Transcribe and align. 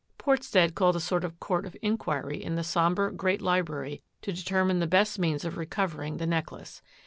Portstead 0.17 0.73
called 0.73 0.95
a 0.95 0.99
sort 0.99 1.23
of 1.23 1.39
court 1.39 1.63
of 1.63 1.77
inquiry 1.83 2.43
in 2.43 2.55
the 2.55 2.63
sombre, 2.63 3.13
great 3.13 3.39
library 3.39 4.01
to 4.23 4.33
de 4.33 4.43
termine 4.43 4.79
the 4.79 4.87
best 4.87 5.19
means 5.19 5.45
of 5.45 5.57
recovering 5.57 6.17
the 6.17 6.25
necklace. 6.25 6.81